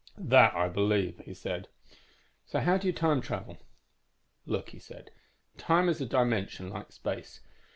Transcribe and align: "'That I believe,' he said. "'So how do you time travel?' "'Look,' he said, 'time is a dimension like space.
"'That 0.17 0.55
I 0.55 0.67
believe,' 0.67 1.21
he 1.25 1.33
said. 1.35 1.67
"'So 2.47 2.59
how 2.61 2.75
do 2.79 2.87
you 2.87 2.91
time 2.91 3.21
travel?' 3.21 3.59
"'Look,' 4.47 4.69
he 4.71 4.79
said, 4.79 5.11
'time 5.57 5.89
is 5.89 6.01
a 6.01 6.07
dimension 6.07 6.71
like 6.71 6.91
space. 6.91 7.41